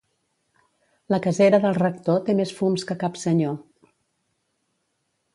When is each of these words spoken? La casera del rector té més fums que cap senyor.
La 1.13 1.17
casera 1.25 1.59
del 1.65 1.75
rector 1.77 2.23
té 2.29 2.35
més 2.39 2.53
fums 2.59 2.85
que 2.91 2.97
cap 3.03 3.19
senyor. 3.25 3.53